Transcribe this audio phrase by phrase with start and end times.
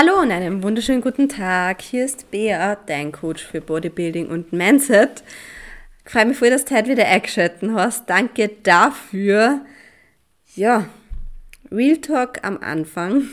[0.00, 1.82] Hallo und einen wunderschönen guten Tag.
[1.82, 5.24] Hier ist Bea, dein Coach für Bodybuilding und Mindset.
[6.04, 8.08] Ich freue mich voll, dass du heute wieder eingeschaltet hast.
[8.08, 9.62] Danke dafür.
[10.54, 10.88] Ja,
[11.72, 13.24] Real Talk am Anfang.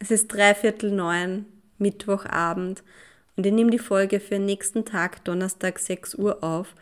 [0.00, 1.46] Es ist dreiviertel neun,
[1.78, 2.82] Mittwochabend
[3.36, 6.74] und ich nehme die Folge für nächsten Tag, Donnerstag 6 Uhr auf,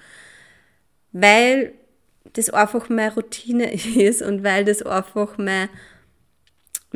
[1.12, 1.74] weil
[2.32, 5.68] das einfach meine Routine ist und weil das einfach mein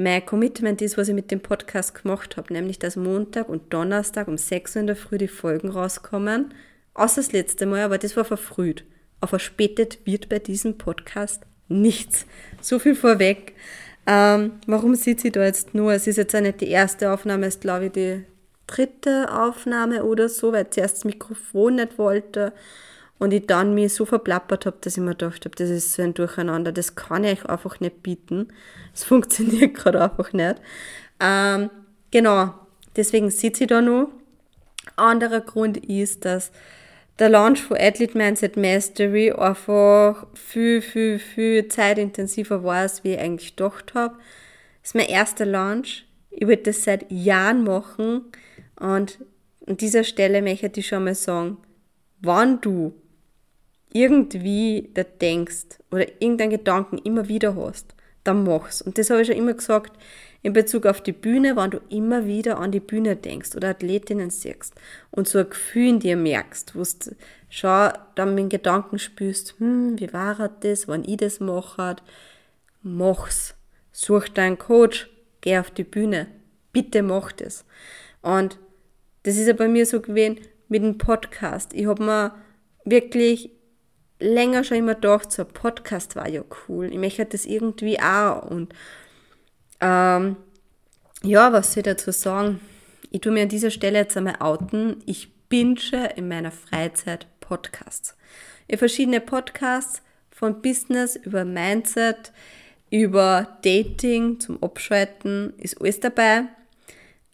[0.00, 4.28] mein Commitment ist, was ich mit dem Podcast gemacht habe, nämlich dass Montag und Donnerstag
[4.28, 6.54] um 6 Uhr in der Früh die Folgen rauskommen.
[6.95, 8.84] Außer das letzte Mal, aber das war verfrüht.
[9.20, 12.27] Auf verspätet wird bei diesem Podcast nichts.
[12.60, 13.55] So viel vorweg.
[14.06, 15.92] Ähm, warum sieht sie da jetzt nur?
[15.92, 18.24] Es ist jetzt auch nicht die erste Aufnahme, es ist glaube ich die
[18.66, 22.52] dritte Aufnahme oder so, weil zuerst das Mikrofon nicht wollte
[23.20, 26.02] und ich dann mich so verplappert habe, dass ich mir gedacht habe, das ist so
[26.02, 28.48] ein Durcheinander, das kann ich euch einfach nicht bieten.
[28.92, 30.56] Es funktioniert gerade einfach nicht.
[31.20, 31.70] Ähm,
[32.11, 32.55] genau,
[32.97, 34.09] deswegen sitze ich da noch.
[34.97, 36.50] Anderer Grund ist, dass
[37.19, 43.55] der Launch von Athlete Mindset Mastery einfach viel, viel, viel zeitintensiver war, als ich eigentlich
[43.55, 44.14] gedacht habe.
[44.81, 46.06] Das ist mein erster Launch.
[46.31, 48.22] Ich würde das seit Jahren machen
[48.77, 49.19] und
[49.66, 51.59] an dieser Stelle möchte ich schon mal sagen,
[52.22, 52.94] wann du
[53.92, 58.82] irgendwie da denkst oder irgendeinen Gedanken immer wieder hast, dann mach's.
[58.82, 59.92] Und das habe ich schon immer gesagt
[60.42, 64.30] in Bezug auf die Bühne, wenn du immer wieder an die Bühne denkst oder Athletinnen
[64.30, 64.74] siehst
[65.10, 67.16] und so ein Gefühl in dir merkst, wo du
[67.48, 71.97] schon dann mit Gedanken spürst, hm, wie war das, wenn ich das mache,
[72.82, 73.54] mach's.
[73.92, 75.10] Such deinen Coach,
[75.41, 76.28] geh auf die Bühne.
[76.72, 77.64] Bitte mach das.
[78.22, 78.58] Und
[79.25, 80.38] das ist ja bei mir so gewesen
[80.69, 81.75] mit dem Podcast.
[81.75, 82.34] Ich habe mir
[82.84, 83.50] wirklich
[84.20, 86.86] länger schon immer gedacht, so ein Podcast war ja cool.
[86.92, 88.48] Ich möchte das irgendwie auch.
[88.50, 88.74] Und
[89.80, 90.36] ähm,
[91.22, 92.60] ja, was soll ich dazu sagen?
[93.10, 95.02] Ich tue mir an dieser Stelle jetzt einmal outen.
[95.06, 98.16] Ich binge in meiner Freizeit Podcasts.
[98.68, 102.32] Ich verschiedene Podcasts von Business über Mindset,
[102.91, 106.44] über Dating zum Abschalten, ist alles dabei.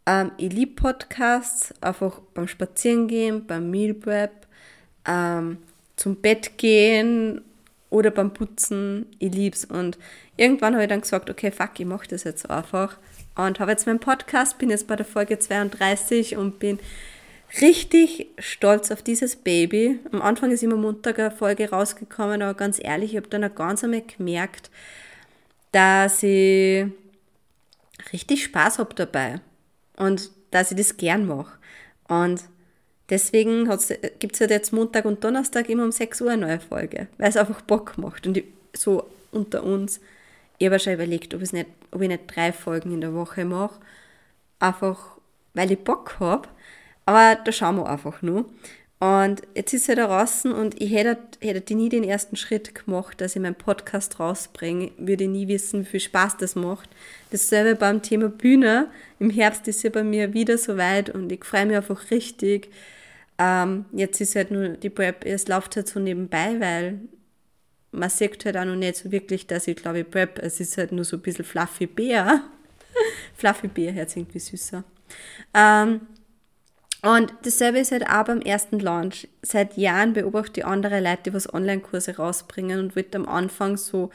[0.06, 4.46] Ähm, ich liebe Podcasts, einfach beim Spazierengehen, beim Meal Prep,
[5.06, 5.58] ähm,
[5.96, 7.42] zum Bett gehen
[7.90, 9.06] oder beim Putzen.
[9.18, 9.64] Ich lieb's.
[9.64, 9.98] Und
[10.36, 12.98] irgendwann habe ich dann gesagt, okay, fuck, ich mache das jetzt einfach.
[13.34, 16.78] Und habe jetzt meinen Podcast, bin jetzt bei der Folge 32 und bin
[17.60, 20.00] richtig stolz auf dieses Baby.
[20.12, 23.54] Am Anfang ist immer Montag eine Folge rausgekommen, aber ganz ehrlich, ich habe dann auch
[23.54, 24.70] ganz einmal gemerkt,
[25.72, 26.86] dass ich
[28.12, 29.40] richtig Spaß habe dabei
[29.96, 31.58] und dass ich das gern mache.
[32.08, 32.42] Und
[33.08, 33.68] Deswegen
[34.18, 37.28] gibt es ja jetzt Montag und Donnerstag immer um 6 Uhr eine neue Folge, weil
[37.28, 38.26] es einfach Bock macht.
[38.26, 38.44] Und ich,
[38.74, 40.00] so unter uns,
[40.58, 43.80] ich habe schon überlegt, ob, nicht, ob ich nicht drei Folgen in der Woche mache,
[44.58, 45.16] einfach
[45.54, 46.48] weil ich Bock habe.
[47.04, 48.46] Aber da schauen wir einfach nur.
[48.98, 53.20] Und jetzt ist er da draußen und ich hätte, hätte nie den ersten Schritt gemacht,
[53.20, 56.88] dass ich meinen Podcast rausbringe, würde ich nie wissen, wie viel Spaß das macht.
[57.30, 58.88] Dasselbe beim Thema Bühne.
[59.18, 62.70] Im Herbst ist ja bei mir wieder soweit und ich freue mich einfach richtig,
[63.38, 67.00] ähm, jetzt ist halt nur die Prep, es läuft halt so nebenbei, weil
[67.92, 70.92] man sieht halt auch noch nicht so wirklich, dass ich glaube, Prep, es ist halt
[70.92, 72.42] nur so ein bisschen Fluffy Bär.
[73.34, 74.84] fluffy Bär sich irgendwie süßer.
[75.54, 76.00] Ähm,
[77.14, 79.28] und dasselbe ist halt auch beim ersten Launch.
[79.42, 84.10] Seit Jahren beobachte ich andere Leute, die was Online-Kurse rausbringen und wird am Anfang so,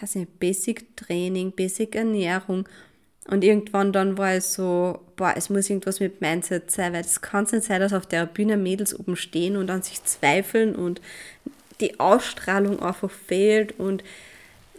[0.00, 2.68] weiß nicht, Basic Training, Basic Ernährung
[3.26, 7.22] und irgendwann dann war es so, boah, es muss irgendwas mit Mindset sein, weil es
[7.22, 11.00] kann nicht sein, dass auf der Bühne Mädels oben stehen und an sich zweifeln und
[11.80, 14.04] die Ausstrahlung einfach fehlt und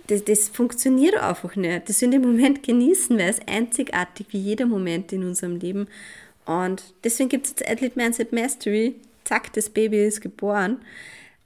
[0.07, 1.89] das, das funktioniert einfach nicht.
[1.89, 5.87] Das sind im Moment genießen, weil es einzigartig wie jeder Moment in unserem Leben.
[6.45, 8.95] Und deswegen gibt es jetzt Athlete Mindset Mastery.
[9.23, 10.79] Zack, das Baby ist geboren.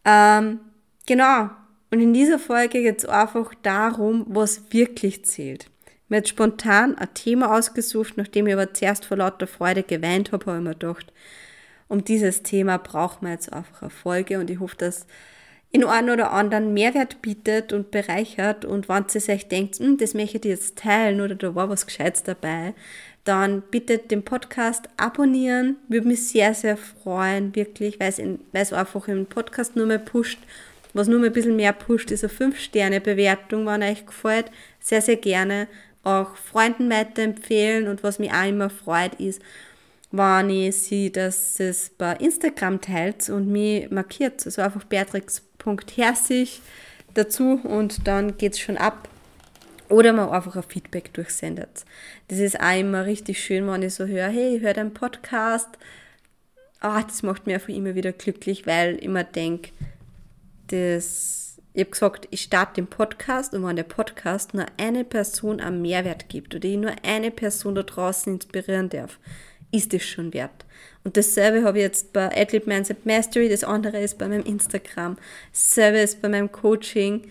[0.05, 0.59] Ähm,
[1.05, 1.49] genau.
[1.91, 5.69] Und in dieser Folge geht es einfach darum, was wirklich zählt
[6.09, 10.45] mir jetzt spontan ein Thema ausgesucht, nachdem ich aber zuerst vor lauter Freude geweint habe,
[10.47, 11.13] habe ich mir gedacht,
[11.87, 15.07] um dieses Thema braucht man jetzt einfach eine Folge und ich hoffe, dass
[15.71, 20.15] in einem oder anderen Mehrwert bietet und bereichert und wenn ihr euch denkt, hm, das
[20.15, 22.73] möchte ich jetzt teilen oder da war was Gescheites dabei,
[23.23, 25.77] dann bitte den Podcast abonnieren.
[25.87, 29.85] Würde mich sehr, sehr freuen, wirklich, weil es, in, weil es einfach im Podcast nur
[29.85, 30.39] mehr pusht.
[30.93, 34.51] Was nur mal ein bisschen mehr pusht, ist eine 5-Sterne-Bewertung, wenn euch gefällt.
[34.79, 35.67] Sehr, sehr gerne
[36.03, 39.41] auch Freunden weiterempfehlen und was mich auch immer freut ist,
[40.11, 44.45] wenn ich sehe, dass es bei Instagram teilt und mich markiert.
[44.45, 46.61] Also einfach beatrix.herzig
[47.13, 49.09] dazu und dann geht es schon ab.
[49.89, 51.83] Oder man einfach ein Feedback durchsendet.
[52.27, 55.69] Das ist auch immer richtig schön, wenn ich so höre, hey, ich höre deinen Podcast.
[56.79, 59.71] Ah, das macht mir einfach immer wieder glücklich, weil ich immer denke,
[60.67, 65.59] das, ich habe gesagt, ich starte den Podcast und wenn der Podcast nur eine Person
[65.59, 69.19] einen Mehrwert gibt oder ich nur eine Person da draußen inspirieren darf,
[69.71, 70.65] ist es schon wert.
[71.03, 75.17] Und dasselbe habe ich jetzt bei Athlete Mindset Mastery, das andere ist bei meinem Instagram,
[75.51, 77.29] dasselbe ist bei meinem Coaching.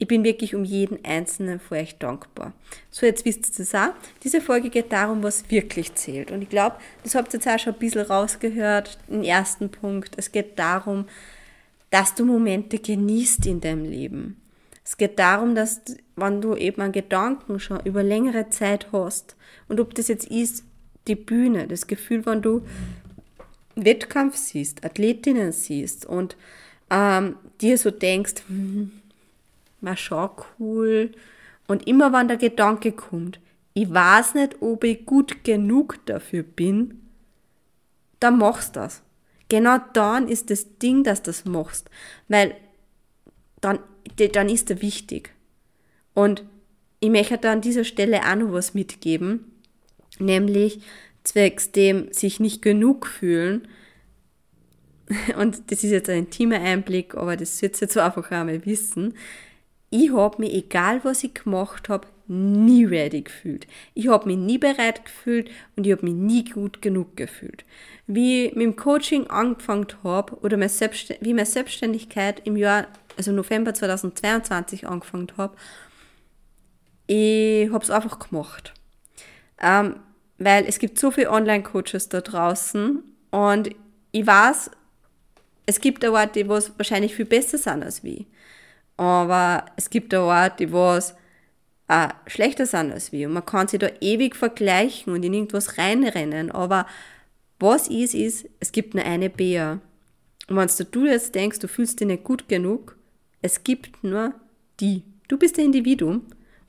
[0.00, 2.52] Ich bin wirklich um jeden einzelnen von euch dankbar.
[2.90, 3.94] So, jetzt wisst ihr das auch.
[4.22, 6.30] Diese Folge geht darum, was wirklich zählt.
[6.30, 10.14] Und ich glaube, das habt ihr jetzt auch schon ein bisschen rausgehört, den ersten Punkt.
[10.16, 11.06] Es geht darum,
[11.90, 14.40] dass du Momente genießt in deinem Leben.
[14.84, 15.82] Es geht darum, dass,
[16.16, 19.36] wenn du eben einen Gedanken schon über längere Zeit hast,
[19.68, 20.64] und ob das jetzt ist,
[21.08, 22.62] die Bühne, das Gefühl, wenn du
[23.74, 26.36] Wettkampf siehst, Athletinnen siehst und
[26.90, 28.92] ähm, dir so denkst, hm,
[29.80, 31.12] mal schau cool.
[31.66, 33.40] Und immer wenn der Gedanke kommt,
[33.74, 37.08] ich weiß nicht, ob ich gut genug dafür bin,
[38.18, 39.02] dann machst du das.
[39.48, 41.88] Genau dann ist das Ding, dass du das machst.
[42.26, 42.56] Weil
[43.60, 43.78] dann,
[44.32, 45.34] dann ist er wichtig.
[46.14, 46.44] Und
[47.00, 49.52] ich möchte da an dieser Stelle auch noch was mitgeben,
[50.18, 50.80] nämlich
[51.22, 53.68] zwecks dem sich nicht genug fühlen.
[55.38, 59.14] Und das ist jetzt ein intimer Einblick, aber das wird jetzt so einfach einmal wissen
[59.90, 63.66] ich habe mich, egal was ich gemacht habe, nie ready gefühlt.
[63.94, 67.64] Ich habe mich nie bereit gefühlt und ich habe mich nie gut genug gefühlt.
[68.06, 70.70] Wie ich mit dem Coaching angefangen habe oder meine
[71.20, 72.86] wie meine Selbstständigkeit im Jahr,
[73.16, 75.56] also November 2022 angefangen habe,
[77.06, 78.74] ich habe es einfach gemacht.
[79.60, 79.96] Ähm,
[80.36, 83.70] weil es gibt so viele Online-Coaches da draußen und
[84.12, 84.70] ich weiß,
[85.66, 88.24] es gibt auch die, die wahrscheinlich viel besser sind als wir
[88.98, 91.14] aber es gibt auch Orte, die was
[91.88, 93.28] äh, schlechter sind als wir.
[93.28, 96.50] Und man kann sich da ewig vergleichen und in irgendwas reinrennen.
[96.50, 96.86] Aber
[97.58, 99.80] was ist, ist, es gibt nur eine Bea.
[100.48, 102.96] Und wenn du jetzt denkst, du fühlst dich nicht gut genug,
[103.40, 104.34] es gibt nur
[104.80, 105.04] die.
[105.28, 106.22] Du bist ein Individuum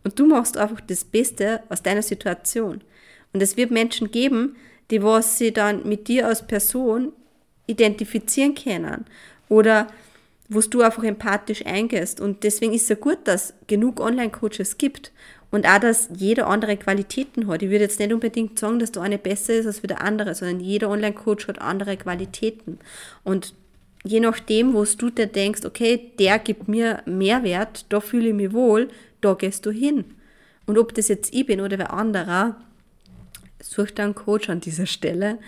[0.04, 2.82] und du machst einfach das Beste aus deiner Situation.
[3.34, 4.56] Und es wird Menschen geben,
[4.92, 7.14] die was sie dann mit dir als Person
[7.68, 9.06] identifizieren können.
[9.48, 9.88] Oder
[10.50, 12.20] wo du einfach empathisch eingehst.
[12.20, 15.12] Und deswegen ist es ja gut, dass genug Online-Coaches gibt
[15.52, 17.62] und auch, dass jeder andere Qualitäten hat.
[17.62, 20.60] Ich würde jetzt nicht unbedingt sagen, dass der eine besser ist als der andere, sondern
[20.60, 22.80] jeder Online-Coach hat andere Qualitäten.
[23.24, 23.54] Und
[24.04, 28.52] je nachdem, wo du dir denkst, okay, der gibt mir Mehrwert, da fühle ich mich
[28.52, 28.90] wohl,
[29.22, 30.06] da gehst du hin.
[30.66, 32.58] Und ob das jetzt ich bin oder wer anderer,
[33.62, 35.40] such dir einen Coach an dieser Stelle.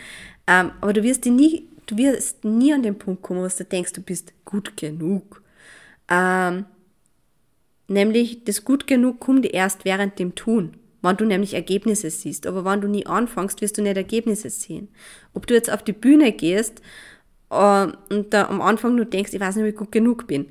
[0.47, 3.65] Ähm, aber du wirst dich nie Du wirst nie an den Punkt kommen, wo du
[3.65, 5.43] denkst, du bist gut genug.
[6.07, 6.65] Ähm,
[7.89, 12.47] nämlich, das gut genug kommt erst während dem Tun, wenn du nämlich Ergebnisse siehst.
[12.47, 14.87] Aber wenn du nie anfängst, wirst du nicht Ergebnisse sehen.
[15.33, 16.81] Ob du jetzt auf die Bühne gehst
[17.49, 20.45] äh, und da am Anfang nur denkst, ich weiß nicht, wie ich gut genug bin,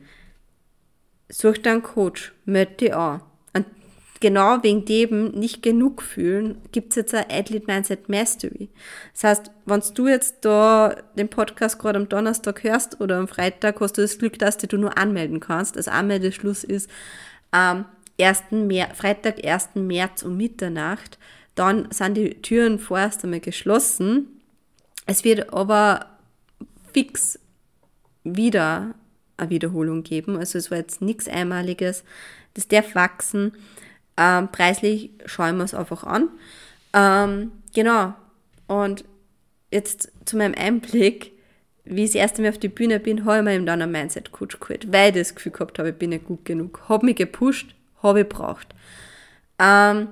[1.30, 3.22] such dir einen Coach, melde dich an
[4.20, 8.68] genau wegen dem nicht genug fühlen, gibt's jetzt ein Athlete Mindset Mastery.
[9.12, 13.80] Das heißt, wenn du jetzt da den Podcast gerade am Donnerstag hörst oder am Freitag,
[13.80, 15.76] hast du das Glück, dass du nur anmelden kannst.
[15.76, 16.90] Das Anmeldeschluss ist
[17.50, 17.86] am
[18.20, 18.44] 1.
[18.50, 19.70] März, Freitag, 1.
[19.74, 21.18] März um Mitternacht.
[21.54, 24.40] Dann sind die Türen vorerst einmal geschlossen.
[25.06, 26.06] Es wird aber
[26.92, 27.38] fix
[28.22, 28.94] wieder
[29.38, 30.36] eine Wiederholung geben.
[30.36, 32.04] Also es war jetzt nichts Einmaliges.
[32.54, 33.52] Das darf wachsen.
[34.20, 36.28] Ähm, preislich schauen wir es einfach an.
[36.92, 38.12] Ähm, genau.
[38.66, 39.04] Und
[39.70, 41.32] jetzt zu meinem Einblick,
[41.84, 43.90] wie ich das erste Mal auf die Bühne bin, habe ich mir eben dann einen
[43.90, 46.82] Mindset-Coach geholt, weil ich das Gefühl gehabt habe, ich bin nicht gut genug.
[46.86, 48.74] Habe mich gepusht, habe ich braucht.
[49.58, 50.08] Ähm,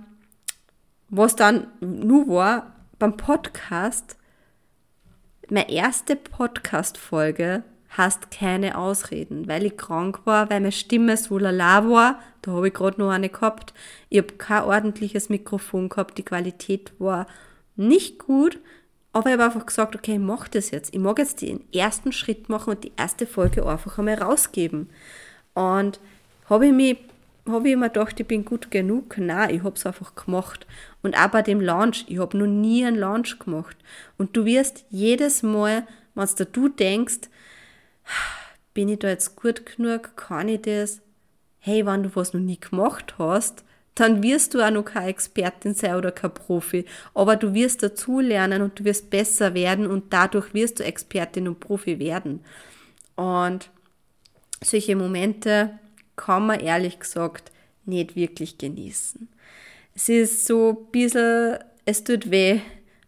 [1.11, 4.17] was dann nur war, beim Podcast,
[5.51, 11.89] meine erste Podcast-Folge hast keine Ausreden, weil ich krank war, weil meine Stimme so lala
[11.89, 13.73] war, da habe ich gerade noch eine gehabt.
[14.09, 17.27] Ich habe kein ordentliches Mikrofon gehabt, die Qualität war
[17.77, 18.59] nicht gut,
[19.13, 20.95] aber ich habe einfach gesagt, okay, ich mache das jetzt.
[20.95, 24.91] Ich mag jetzt den ersten Schritt machen und die erste Folge einfach einmal rausgeben.
[25.55, 25.99] Und
[26.49, 26.97] habe ich mir
[27.65, 29.17] ich immer gedacht, ich bin gut genug.
[29.17, 30.67] Nein, ich habe es einfach gemacht.
[31.03, 33.77] Und auch bei dem Launch, ich habe noch nie einen Launch gemacht.
[34.19, 37.29] Und du wirst jedes Mal, wenn du denkst,
[38.75, 41.01] bin ich da jetzt gut genug, kann ich das?
[41.61, 45.75] Hey, wenn du was noch nie gemacht hast, dann wirst du auch noch keine Expertin
[45.75, 46.85] sein oder kein Profi.
[47.15, 51.49] Aber du wirst dazu lernen und du wirst besser werden und dadurch wirst du Expertin
[51.49, 52.45] und Profi werden.
[53.17, 53.71] Und
[54.63, 55.79] solche Momente
[56.15, 57.51] kann man ehrlich gesagt
[57.85, 59.29] nicht wirklich genießen.
[59.95, 62.61] Es ist so ein bisschen, es tut weh,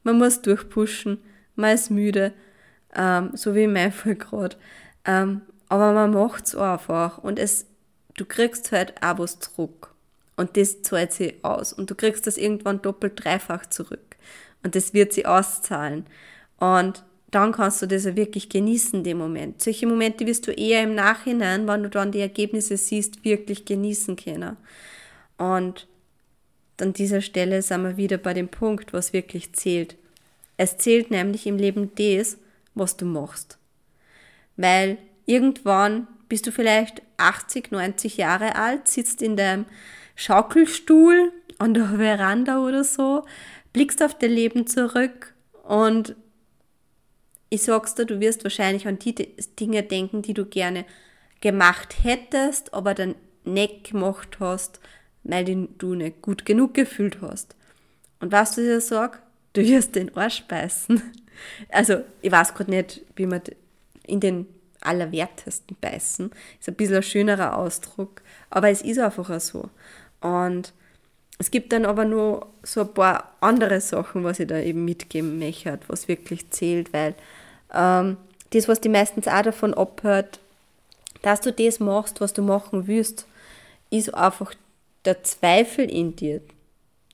[0.02, 1.19] man muss durchpushen,
[1.54, 2.33] man ist müde,
[2.97, 4.57] ähm, so wie in meinem Fall gerade.
[5.04, 7.66] Ähm, aber man macht es einfach und es,
[8.16, 9.95] du kriegst halt auch was zurück.
[10.37, 11.73] Und das zahlt sich aus.
[11.73, 14.16] Und du kriegst das irgendwann doppelt, dreifach zurück.
[14.62, 16.07] Und das wird sie auszahlen.
[16.59, 19.62] Und dann kannst du das ja wirklich genießen, den Moment.
[19.62, 24.16] Solche Momente wirst du eher im Nachhinein, wenn du dann die Ergebnisse siehst, wirklich genießen
[24.16, 24.57] können.
[25.38, 25.87] Und
[26.80, 29.97] an dieser Stelle sind wir wieder bei dem Punkt, was wirklich zählt.
[30.57, 32.38] Es zählt nämlich im Leben das,
[32.75, 33.60] was du machst.
[34.61, 39.64] Weil irgendwann bist du vielleicht 80, 90 Jahre alt, sitzt in deinem
[40.17, 43.25] Schaukelstuhl an der Veranda oder so,
[43.73, 45.35] blickst auf dein Leben zurück
[45.67, 46.14] und
[47.49, 50.85] ich sag's dir, du wirst wahrscheinlich an die Dinge denken, die du gerne
[51.40, 53.14] gemacht hättest, aber dann
[53.45, 54.79] nicht gemacht hast,
[55.25, 55.45] weil
[55.79, 57.57] du nicht gut genug gefühlt hast.
[58.21, 59.23] Und was du dir sag,
[59.55, 61.02] du wirst den Arsch beißen.
[61.71, 63.40] Also, ich weiß gerade nicht, wie man
[64.11, 64.47] in den
[64.81, 66.31] Allerwertesten beißen.
[66.59, 69.69] Ist ein bisschen ein schönerer Ausdruck, aber es ist einfach so.
[70.21, 70.73] Und
[71.38, 75.38] es gibt dann aber nur so ein paar andere Sachen, was ich da eben mitgeben
[75.38, 77.14] möchte, was wirklich zählt, weil
[77.73, 78.17] ähm,
[78.50, 80.40] das, was die meistens auch davon abhört,
[81.23, 83.26] dass du das machst, was du machen willst,
[83.90, 84.55] ist einfach
[85.05, 86.40] der Zweifel in dir.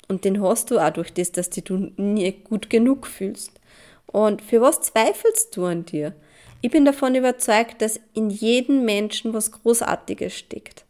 [0.09, 3.53] Und den hast du auch durch das, dass du nie gut genug fühlst.
[4.07, 6.12] Und für was zweifelst du an dir?
[6.67, 10.85] Ich bin davon überzeugt, dass in jedem Menschen was Großartiges steckt.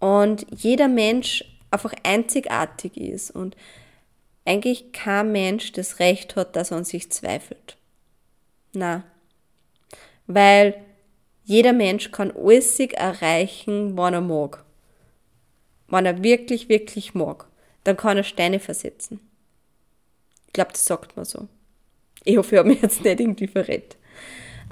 [0.00, 3.56] Und jeder Mensch einfach einzigartig ist und
[4.44, 7.76] eigentlich kein Mensch das Recht hat, dass er an sich zweifelt.
[8.72, 9.04] Na,
[10.26, 10.74] weil
[11.44, 14.64] jeder Mensch kann alles erreichen, wann er mag.
[15.86, 17.46] Wenn er wirklich, wirklich mag,
[17.84, 19.20] dann kann er Steine versetzen.
[20.48, 21.46] Ich glaube, das sagt man so.
[22.24, 23.96] Ich hoffe, ich habe mich jetzt nicht irgendwie verrät.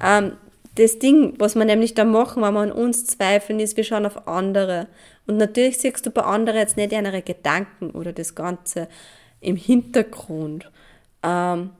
[0.02, 0.32] Ähm,
[0.76, 4.06] das Ding, was wir nämlich da machen, wenn wir an uns zweifeln, ist, wir schauen
[4.06, 4.86] auf andere.
[5.26, 8.88] Und natürlich siehst du bei anderen jetzt nicht ihre Gedanken oder das Ganze
[9.40, 10.70] im Hintergrund,
[11.22, 11.70] ähm,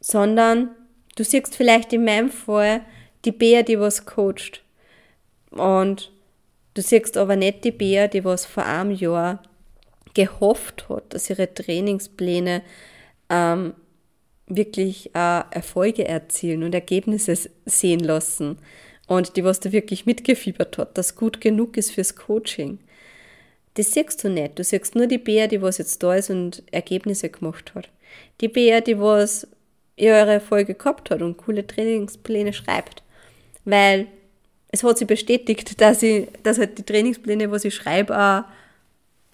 [0.00, 0.70] sondern
[1.16, 2.82] du siehst vielleicht in meinem Fall
[3.24, 4.62] die Bär, die was coacht.
[5.50, 6.12] Und
[6.74, 9.42] du siehst aber nicht die Bär, die was vor einem Jahr
[10.14, 12.62] gehofft hat, dass ihre Trainingspläne
[13.28, 13.74] ähm,
[14.56, 18.58] wirklich äh, Erfolge erzielen und Ergebnisse sehen lassen
[19.06, 22.78] und die, was da wirklich mitgefiebert hat, dass gut genug ist fürs Coaching.
[23.74, 24.58] Das siehst du nicht.
[24.58, 27.88] Du siehst nur die Bär, die was jetzt da ist und Ergebnisse gemacht hat.
[28.40, 29.46] Die Bär, die was
[29.96, 33.02] ihre Erfolge gehabt hat und coole Trainingspläne schreibt.
[33.64, 34.08] Weil
[34.68, 38.44] es hat sie bestätigt, dass, ich, dass halt die Trainingspläne, was ich schreibe, auch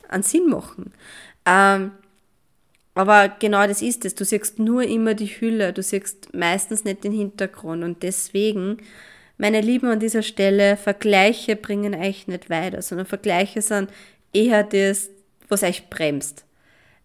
[0.09, 0.93] einen Sinn machen.
[1.45, 1.93] Ähm,
[2.99, 4.17] aber genau das ist es.
[4.17, 7.85] Du siehst nur immer die Hülle, du siehst meistens nicht den Hintergrund.
[7.85, 8.79] Und deswegen,
[9.37, 13.89] meine Lieben, an dieser Stelle, Vergleiche bringen euch nicht weiter, sondern Vergleiche sind
[14.33, 15.11] eher das,
[15.49, 16.45] was euch bremst.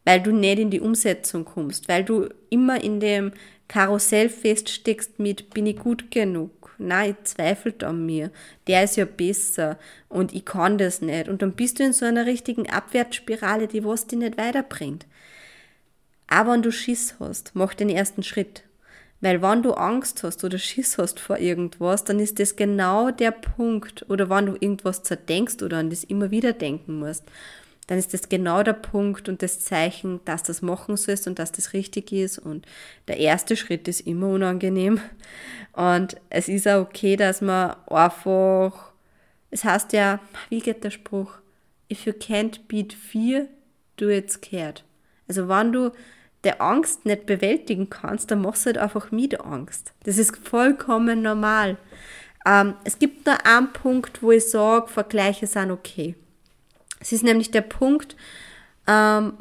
[0.03, 3.31] Weil du nicht in die Umsetzung kommst, weil du immer in dem
[3.67, 6.73] Karussell feststeckst mit, bin ich gut genug?
[6.79, 8.31] Nein, ich zweifelt an mir.
[8.65, 9.77] Der ist ja besser
[10.09, 11.29] und ich kann das nicht.
[11.29, 15.05] Und dann bist du in so einer richtigen Abwärtsspirale, die was dich nicht weiterbringt.
[16.27, 18.63] Aber wenn du Schiss hast, mach den ersten Schritt.
[19.21, 23.31] Weil wenn du Angst hast oder Schiss hast vor irgendwas, dann ist das genau der
[23.31, 27.23] Punkt, oder wenn du irgendwas zerdenkst oder an das immer wieder denken musst,
[27.87, 31.51] dann ist das genau der Punkt und das Zeichen, dass das machen sollst und dass
[31.51, 32.39] das richtig ist.
[32.39, 32.65] Und
[33.07, 34.99] der erste Schritt ist immer unangenehm.
[35.73, 38.91] Und es ist auch okay, dass man einfach,
[39.51, 41.35] es heißt ja, wie geht der Spruch?
[41.91, 43.47] If you can't beat fear,
[43.97, 44.83] do it scared.
[45.27, 45.91] Also wenn du
[46.43, 49.93] der Angst nicht bewältigen kannst, dann machst du halt einfach mit Angst.
[50.03, 51.77] Das ist vollkommen normal.
[52.45, 56.15] Ähm, es gibt nur einen Punkt, wo ich sage, Vergleiche sind okay.
[56.99, 58.15] Es ist nämlich der Punkt,
[58.87, 59.33] ähm,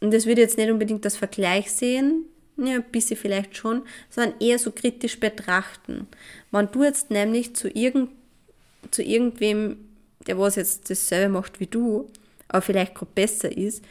[0.00, 2.26] und das würde jetzt nicht unbedingt das Vergleich sehen,
[2.56, 6.06] ja, ein bisschen vielleicht schon, sondern eher so kritisch betrachten.
[6.50, 8.10] Wenn du jetzt nämlich zu, irgend,
[8.90, 9.76] zu irgendwem,
[10.26, 12.10] der was jetzt dasselbe macht wie du,
[12.48, 13.82] aber vielleicht gerade besser ist,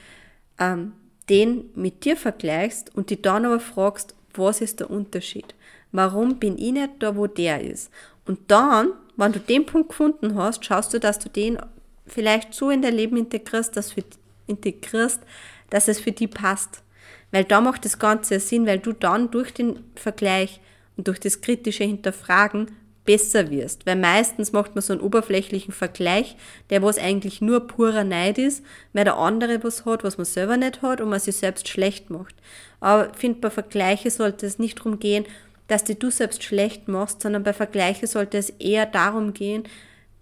[0.59, 0.93] ähm,
[1.31, 5.55] den mit dir vergleichst und die dann aber fragst, was ist der Unterschied?
[5.93, 7.89] Warum bin ich nicht da, wo der ist?
[8.25, 11.57] Und dann, wenn du den Punkt gefunden hast, schaust du, dass du den
[12.05, 14.03] vielleicht so in dein Leben integrierst, dass, für,
[14.47, 15.21] integrierst,
[15.69, 16.83] dass es für dich passt.
[17.31, 20.59] Weil da macht das Ganze Sinn, weil du dann durch den Vergleich
[20.97, 22.71] und durch das kritische Hinterfragen
[23.05, 23.86] besser wirst.
[23.86, 26.36] Weil meistens macht man so einen oberflächlichen Vergleich,
[26.70, 30.58] der was eigentlich nur purer Neid ist, weil der andere was hat, was man selber
[30.58, 32.36] nicht hat und man sich selbst schlecht macht.
[32.79, 35.25] Aber ich finde, bei Vergleiche sollte es nicht darum gehen,
[35.67, 39.63] dass die du selbst schlecht machst, sondern bei Vergleiche sollte es eher darum gehen,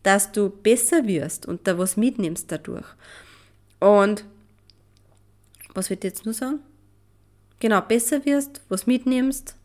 [0.03, 2.85] dass du besser wirst und da was mitnimmst dadurch.
[3.79, 4.25] Und
[5.73, 6.59] was wird jetzt nur sagen?
[7.59, 9.55] Genau, besser wirst, was mitnimmst.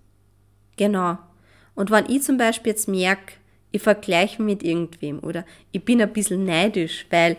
[0.76, 1.18] Genau.
[1.74, 3.34] Und wenn ich zum Beispiel jetzt merke,
[3.72, 7.36] ich vergleiche mit irgendwem oder ich bin ein bisschen neidisch, weil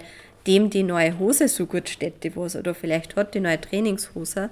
[0.47, 4.49] dem die neue Hose so gut steht, die was, oder vielleicht hat die neue Trainingshose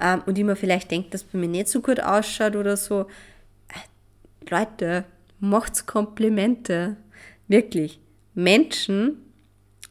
[0.00, 3.06] ähm, und ich mir vielleicht denke, dass bei mir nicht so gut ausschaut oder so.
[3.68, 5.04] Äh, Leute,
[5.40, 6.96] macht's Komplimente.
[7.48, 8.00] Wirklich.
[8.34, 9.18] Menschen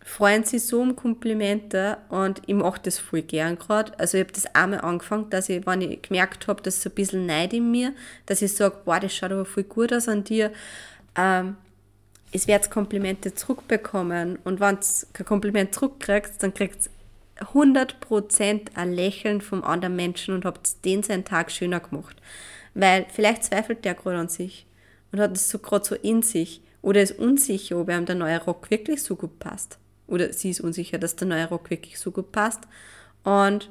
[0.04, 3.98] freuen sich so um Komplimente und ich mache das voll gern gerade.
[4.00, 6.96] Also ich habe das einmal angefangen, dass ich, wenn ich gemerkt habe, dass so ein
[6.96, 7.94] bisschen Neid in mir,
[8.26, 10.52] dass ich sage, boah, das schaut aber voll gut aus an dir.
[11.16, 11.56] Ähm,
[12.32, 14.82] es wird Komplimente zurückbekommen und wenn du
[15.14, 16.90] kein Kompliment zurückkriegst, dann kriegst
[17.38, 22.18] du 100% ein Lächeln vom anderen Menschen und habt den seinen Tag schöner gemacht.
[22.74, 24.66] Weil vielleicht zweifelt der gerade an sich
[25.12, 28.44] und hat es so gerade so in sich oder ist unsicher, ob ihm der neue
[28.44, 29.78] Rock wirklich so gut passt.
[30.08, 32.62] Oder sie ist unsicher, dass der neue Rock wirklich so gut passt.
[33.24, 33.70] Und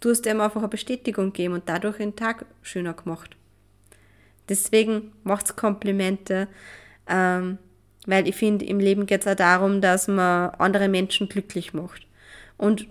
[0.00, 3.36] du hast ihm einfach eine Bestätigung gegeben und dadurch den Tag schöner gemacht.
[4.48, 6.48] Deswegen macht's Komplimente,
[7.08, 7.58] ähm,
[8.06, 12.06] weil ich finde, im Leben geht es auch darum, dass man andere Menschen glücklich macht.
[12.56, 12.88] Und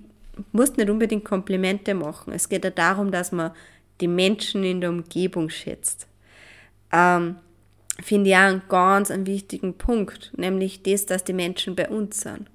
[0.51, 2.33] musst nicht unbedingt Komplimente machen.
[2.33, 3.51] Es geht auch darum, dass man
[4.01, 6.07] die Menschen in der Umgebung schätzt.
[6.91, 7.36] Ähm,
[8.01, 12.21] finde ich auch einen ganz einen wichtigen Punkt, nämlich das, dass die Menschen bei uns
[12.21, 12.50] sind.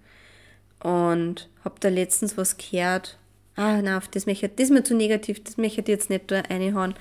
[0.85, 3.17] Und habe da letztens was gehört,
[3.57, 6.31] ah, nein, auf das, möchte, das ist mir zu negativ, das möchte ich jetzt nicht
[6.31, 6.95] da reinhauen.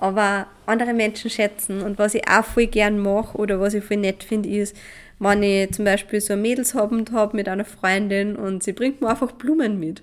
[0.00, 3.98] Aber andere Menschen schätzen und was ich auch voll gern mache oder was ich voll
[3.98, 4.76] nett finde, ist,
[5.20, 9.08] wenn ich zum Beispiel so ein Mädelsabend habe mit einer Freundin und sie bringt mir
[9.08, 10.02] einfach Blumen mit.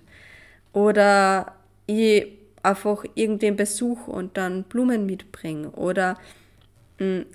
[0.72, 1.56] Oder
[1.88, 2.28] ich
[2.64, 5.72] einfach irgendwen besuche und dann Blumen mitbringe.
[5.72, 6.18] Oder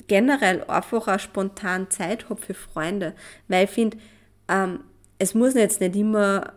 [0.06, 3.12] generell einfach auch spontan Zeit habe für Freunde.
[3.48, 3.98] Weil ich finde,
[4.48, 4.80] ähm,
[5.20, 6.54] es muss jetzt nicht immer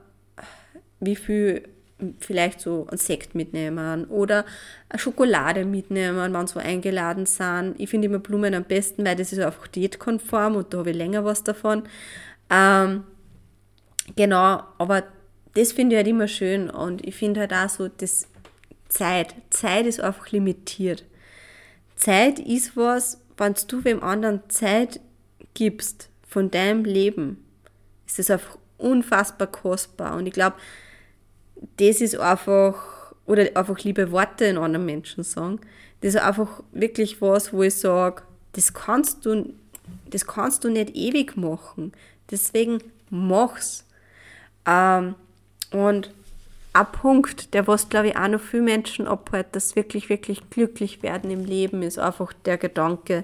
[1.00, 1.68] wie viel
[2.20, 4.46] vielleicht so ein Sekt mitnehmen oder
[4.90, 7.76] eine Schokolade mitnehmen, wenn sie eingeladen sind.
[7.78, 10.98] Ich finde immer Blumen am besten, weil das ist einfach diätkonform und da habe ich
[10.98, 11.84] länger was davon.
[12.50, 13.04] Ähm,
[14.16, 15.04] genau, aber
[15.54, 18.28] das finde ich halt immer schön und ich finde halt auch so, dass
[18.88, 21.04] Zeit, Zeit ist einfach limitiert.
[21.96, 25.00] Zeit ist was, wenn du wem anderen Zeit
[25.54, 27.43] gibst von deinem Leben,
[28.20, 30.16] ist einfach unfassbar kostbar.
[30.16, 30.56] Und ich glaube,
[31.78, 35.60] das ist einfach, oder einfach liebe Worte in anderen Menschen sagen,
[36.02, 38.24] das ist einfach wirklich was, wo ich sage,
[38.54, 39.54] das kannst du,
[40.10, 41.94] das kannst du nicht ewig machen.
[42.30, 43.86] Deswegen mach's.
[44.66, 45.16] Ähm,
[45.72, 46.12] und
[46.74, 51.04] ein Punkt, der was, glaube ich, auch noch viele Menschen abhält, dass wirklich, wirklich glücklich
[51.04, 53.24] werden im Leben, ist einfach der Gedanke,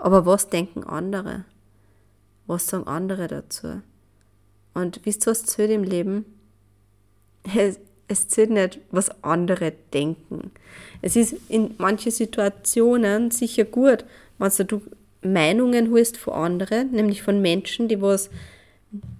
[0.00, 1.44] aber was denken andere?
[2.48, 3.82] Was sagen andere dazu?
[4.74, 6.24] Und wisst ihr, was zählt im Leben?
[7.56, 10.50] Es, es zählt nicht, was andere denken.
[11.00, 14.04] Es ist in manchen Situationen sicher gut,
[14.38, 14.82] wenn du
[15.22, 18.30] Meinungen holst von anderen, nämlich von Menschen, die was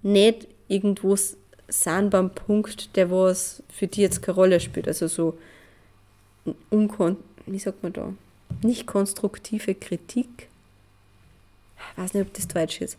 [0.03, 4.89] nicht irgendwo sind beim Punkt, der was für die jetzt keine Rolle spielt.
[4.89, 5.39] Also so
[6.71, 7.19] unkon
[7.53, 8.13] wie sagt man da?
[8.63, 10.49] Nicht konstruktive Kritik.
[11.93, 12.99] Ich weiß nicht, ob das Deutsch ist.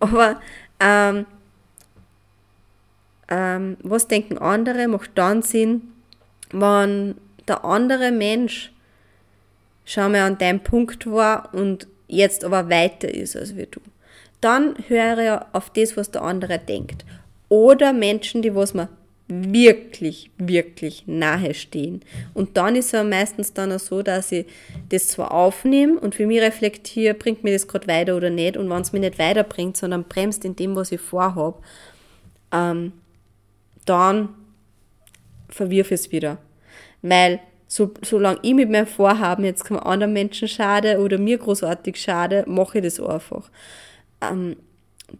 [0.00, 0.40] Aber
[0.80, 1.26] ähm,
[3.28, 5.82] ähm, was denken andere macht dann Sinn,
[6.52, 7.16] wenn
[7.48, 8.72] der andere Mensch
[9.84, 13.80] schau mal an deinem Punkt war und jetzt aber weiter ist als wie du.
[14.40, 17.04] Dann höre auf das, was der andere denkt
[17.48, 18.88] oder Menschen, die was mir
[19.28, 22.00] wirklich, wirklich nahe stehen.
[22.32, 24.46] Und dann ist es meistens dann auch so, dass ich
[24.90, 28.56] das zwar aufnehme und für mich reflektiere, bringt mir das gerade weiter oder nicht.
[28.56, 31.58] Und wenn es mich nicht weiterbringt, sondern bremst in dem, was ich vorhabe,
[32.52, 32.92] ähm,
[33.84, 34.28] dann
[35.48, 36.38] verwirf es wieder.
[37.02, 41.96] Weil so, solange ich mit meinem Vorhaben jetzt keinem anderen Menschen schade oder mir großartig
[41.96, 43.50] schade, mache ich das einfach.
[44.20, 44.56] Ähm,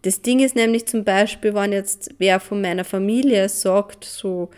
[0.01, 4.49] das Ding ist nämlich zum Beispiel, wenn jetzt wer von meiner Familie sagt, so,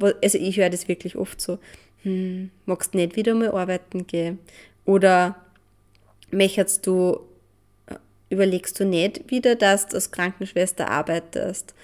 [0.00, 1.58] also ich höre das wirklich oft so,
[2.02, 4.38] hm, magst nicht wieder mal arbeiten gehen?
[4.84, 5.36] Oder
[6.30, 7.20] möchtest du,
[8.30, 11.74] überlegst du nicht wieder, dass du als Krankenschwester arbeitest?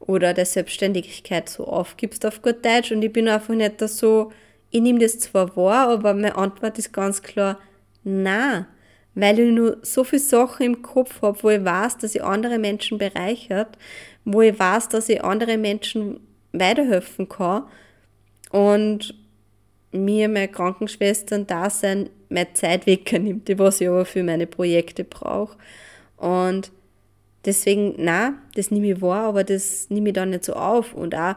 [0.00, 2.92] Oder der Selbstständigkeit so aufgibst auf gut Deutsch?
[2.92, 4.32] Und ich bin einfach nicht so,
[4.70, 7.58] ich nehme das zwar wahr, aber meine Antwort ist ganz klar,
[8.04, 8.66] Na,
[9.14, 12.58] weil ich nur so viele Sachen im Kopf habe, wo ich weiß, dass ich andere
[12.58, 13.78] Menschen bereichert,
[14.24, 16.20] wo ich weiß, dass ich andere Menschen
[16.52, 17.64] weiterhelfen kann
[18.50, 19.14] und
[19.92, 25.04] mir, meine Krankenschwestern da sein, meine Zeit wegnimmt, die was ich aber für meine Projekte
[25.04, 25.56] brauche.
[26.16, 26.72] Und
[27.44, 30.94] deswegen, na, das nehme ich wahr, aber das nehme ich dann nicht so auf.
[30.94, 31.36] Und auch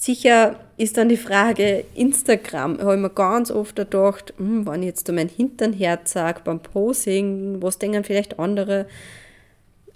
[0.00, 2.78] sicher ist dann die Frage Instagram.
[2.78, 6.60] Habe ich mir ganz oft gedacht, hm, wenn ich jetzt da mein Hintern herzage beim
[6.60, 8.86] Posing, was denken vielleicht andere?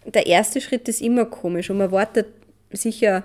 [0.04, 2.26] Der erste Schritt ist immer komisch und man wartet
[2.72, 3.22] sicher,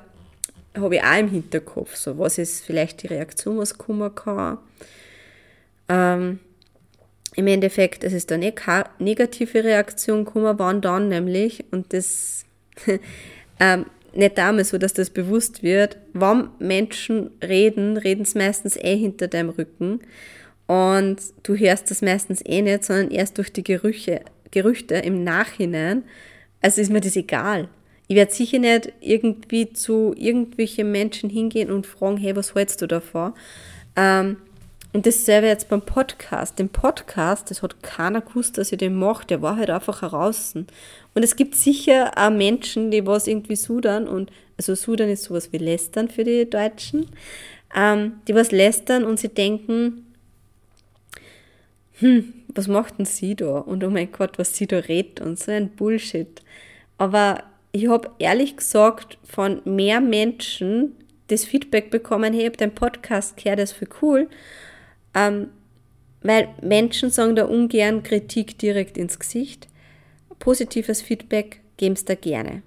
[0.76, 4.60] habe ich auch im Hinterkopf, so was ist vielleicht die Reaktion, was kommen kann.
[5.90, 6.40] Ähm,
[7.36, 12.46] Im Endeffekt, es ist keine negative Reaktion gekommen, wann dann nämlich, und das
[13.60, 18.97] ähm, nicht damals so, dass das bewusst wird, wenn Menschen reden, reden sie meistens eh
[18.97, 20.01] hinter deinem Rücken
[20.67, 26.03] und du hörst das meistens eh nicht, sondern erst durch die Gerüche, Gerüchte im Nachhinein.
[26.62, 27.69] Also ist mir das egal.
[28.08, 32.88] Ich werde sicher nicht irgendwie zu irgendwelchen Menschen hingehen und fragen, hey, was hältst du
[32.88, 33.34] davon?
[33.95, 34.38] Ähm,
[34.98, 36.58] und dasselbe jetzt beim Podcast.
[36.58, 39.28] Den Podcast, das hat keiner gewusst, dass ich den mache.
[39.28, 40.56] Der war halt einfach heraus.
[40.56, 45.54] Und es gibt sicher auch Menschen, die was irgendwie sudern und, also sudern ist sowas
[45.54, 47.12] wie lästern für die Deutschen,
[47.76, 50.16] ähm, die was lästern und sie denken,
[52.00, 53.60] hm, was macht denn sie da?
[53.60, 56.42] Und oh mein Gott, was sie da redet und so ein Bullshit.
[56.98, 60.96] Aber ich habe ehrlich gesagt von mehr Menschen
[61.28, 64.28] das Feedback bekommen, hey, ich habe deinen Podcast gehört, das ist für cool.
[65.17, 65.47] Ähm,
[66.21, 69.67] weil Menschen sagen da ungern Kritik direkt ins Gesicht.
[70.39, 72.62] Positives Feedback geben sie da gerne.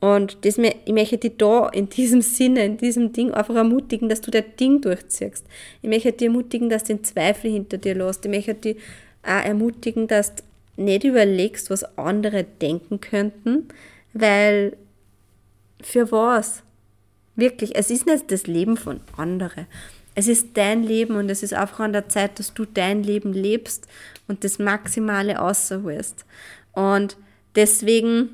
[0.00, 4.20] Und das, ich möchte dich da in diesem Sinne, in diesem Ding einfach ermutigen, dass
[4.20, 5.44] du das Ding durchziehst.
[5.82, 8.24] Ich möchte dich ermutigen, dass du den Zweifel hinter dir lässt.
[8.24, 8.76] Ich möchte dich
[9.22, 10.42] auch ermutigen, dass du
[10.76, 13.68] nicht überlegst, was andere denken könnten,
[14.12, 14.76] weil
[15.82, 16.62] für was?
[17.34, 19.66] Wirklich, es ist nicht das Leben von anderen.
[20.18, 23.32] Es ist dein Leben und es ist einfach an der Zeit, dass du dein Leben
[23.32, 23.86] lebst
[24.26, 26.24] und das Maximale außerholst.
[26.72, 27.16] Und
[27.54, 28.30] deswegen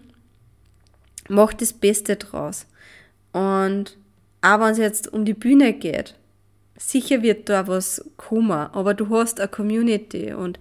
[1.29, 2.65] mach das Beste draus.
[3.35, 3.99] Und
[4.41, 6.15] auch wenn es jetzt um die Bühne geht,
[6.79, 10.59] sicher wird da was kommen, aber du hast eine Community und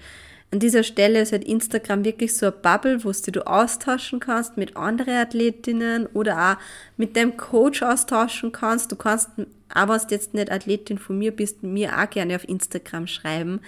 [0.51, 4.77] an dieser Stelle ist halt Instagram wirklich so eine Bubble, wo du austauschen kannst mit
[4.77, 6.63] anderen Athletinnen oder auch
[6.95, 8.91] mit deinem Coach austauschen kannst.
[8.91, 9.29] Du kannst,
[9.73, 13.61] wenn du jetzt nicht Athletin von mir bist, mir auch gerne auf Instagram schreiben.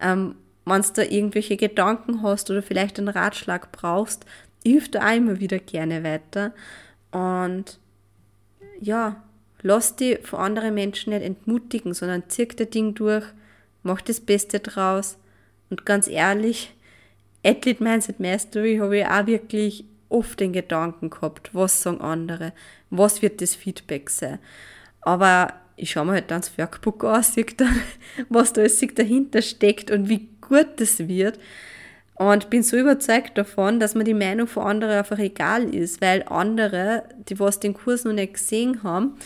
[0.00, 4.26] Ähm, wenn du da irgendwelche Gedanken hast oder vielleicht einen Ratschlag brauchst,
[4.64, 6.52] hilft da auch immer wieder gerne weiter.
[7.12, 7.78] Und
[8.80, 9.22] ja,
[9.62, 13.24] lass dich von anderen Menschen nicht entmutigen, sondern zieh das Ding durch,
[13.82, 15.18] mach das Beste draus
[15.70, 16.72] und ganz ehrlich,
[17.44, 22.52] Athlete Mindset Mastery habe ich auch wirklich oft den Gedanken gehabt, was sagen andere,
[22.90, 24.38] was wird das Feedback sein.
[25.06, 27.80] Aber ich schaue mir halt dann das Workbook an, sehe dann,
[28.28, 31.38] was da alles dahinter steckt und wie gut das wird.
[32.16, 36.24] Und bin so überzeugt davon, dass mir die Meinung von anderen einfach egal ist, weil
[36.24, 39.16] andere, die was den Kurs noch nicht gesehen haben,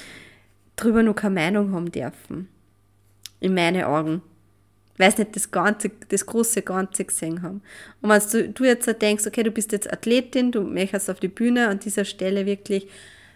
[0.76, 2.48] darüber noch keine Meinung haben dürfen.
[3.40, 4.20] In meinen Augen
[4.98, 7.62] weil sie nicht das ganze, das große Ganze gesehen haben.
[8.02, 11.28] Und wenn du, du jetzt denkst, okay, du bist jetzt Athletin, du möchtest auf die
[11.28, 12.86] Bühne an dieser Stelle wirklich,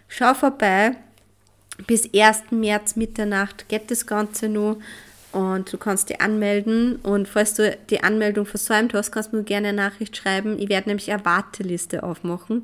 [0.07, 0.95] schau vorbei,
[1.87, 2.51] bis 1.
[2.51, 4.77] März Mitternacht geht das Ganze nur
[5.31, 9.43] und du kannst dich anmelden und falls du die Anmeldung versäumt hast, kannst du mir
[9.43, 10.57] gerne eine Nachricht schreiben.
[10.59, 12.63] Ich werde nämlich eine Warteliste aufmachen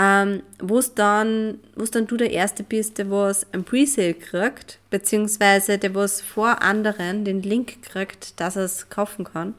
[0.00, 5.76] ähm, wo dann, wo's dann du der Erste bist, der was ein Presale kriegt, beziehungsweise
[5.76, 9.54] der was vor anderen den Link kriegt, dass er es kaufen kann.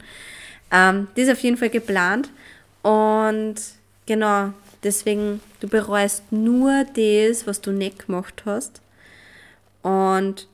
[0.72, 2.30] Ähm, das ist auf jeden Fall geplant
[2.82, 3.54] und
[4.06, 8.80] genau, deswegen, du bereust nur das, was du nicht gemacht hast
[9.82, 10.48] und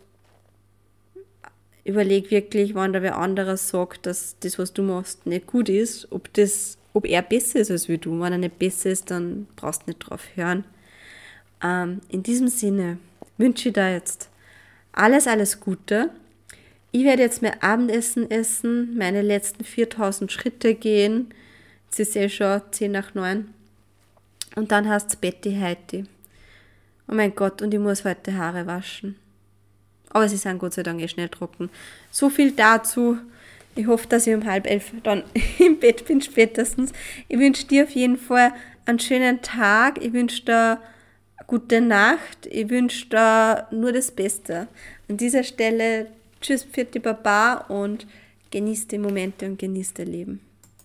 [1.85, 6.11] überleg wirklich, wann da wer anderes sagt, dass das, was du machst, nicht gut ist,
[6.12, 8.21] ob das ob er besser ist als wie du.
[8.21, 10.64] Wenn er nicht besser ist, dann brauchst du nicht drauf hören.
[11.62, 12.99] Ähm, in diesem Sinne
[13.37, 14.29] wünsche ich dir jetzt
[14.93, 16.11] alles, alles Gute.
[16.91, 21.33] Ich werde jetzt mein Abendessen essen, meine letzten 4000 Schritte gehen.
[21.93, 23.55] Es ist eh schon 10 nach 9.
[24.59, 26.05] Und dann du Betty heute.
[27.07, 29.14] Oh mein Gott, und ich muss heute Haare waschen.
[30.11, 31.71] Aber sie sind Gott sei Dank eh schnell trocken.
[32.11, 33.18] So viel dazu.
[33.77, 35.23] Ich hoffe, dass ich um halb elf dann
[35.61, 36.90] im Bett bin spätestens.
[37.29, 38.53] Ich wünsche dir auf jeden Fall
[38.85, 40.05] einen schönen Tag.
[40.05, 40.81] Ich wünsche dir
[41.47, 42.47] gute Nacht.
[42.51, 44.66] Ich wünsche dir nur das Beste.
[45.09, 46.09] An dieser Stelle,
[46.40, 48.09] tschüss, Pfiat Baba und
[48.51, 50.47] genießt die Momente und genießt dein Leben.